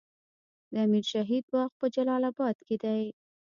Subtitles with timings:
[0.71, 3.03] د امیر شهید باغ په جلال اباد کې دی